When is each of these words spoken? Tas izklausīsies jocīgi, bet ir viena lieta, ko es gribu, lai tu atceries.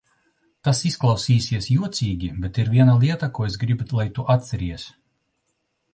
Tas 0.67 0.79
izklausīsies 0.89 1.67
jocīgi, 1.75 2.31
bet 2.45 2.59
ir 2.63 2.73
viena 2.77 2.97
lieta, 3.05 3.29
ko 3.39 3.45
es 3.51 3.59
gribu, 3.65 3.89
lai 4.01 4.11
tu 4.17 4.27
atceries. 4.37 4.89